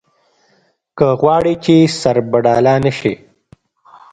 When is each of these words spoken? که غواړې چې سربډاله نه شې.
که 0.97 1.07
غواړې 1.21 1.53
چې 1.63 1.75
سربډاله 2.01 2.73
نه 2.83 2.91
شې. 2.99 3.13